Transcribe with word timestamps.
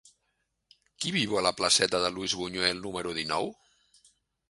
Qui 1.03 1.13
viu 1.17 1.37
a 1.41 1.45
la 1.49 1.53
placeta 1.61 2.01
de 2.07 2.11
Luis 2.17 2.37
Buñuel 2.43 2.85
número 2.89 3.17
dinou? 3.23 3.57